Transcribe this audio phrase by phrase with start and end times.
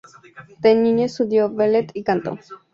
[0.57, 2.39] De niña estudió ballet y canto.